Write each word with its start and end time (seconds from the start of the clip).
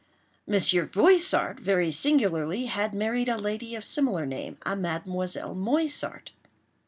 Monsieur 0.47 0.83
Voissart, 0.83 1.59
very 1.59 1.91
singularly, 1.91 2.65
had 2.65 2.91
married 2.91 3.29
a 3.29 3.37
lady 3.37 3.75
of 3.75 3.83
similar 3.85 4.25
name—a 4.25 4.75
Mademoiselle 4.75 5.53
Moissart. 5.53 6.31